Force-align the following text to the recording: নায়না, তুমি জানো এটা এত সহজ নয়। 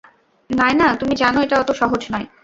নায়না, 0.49 0.87
তুমি 0.99 1.13
জানো 1.15 1.37
এটা 1.45 1.55
এত 1.55 1.69
সহজ 1.81 2.01
নয়। 2.13 2.27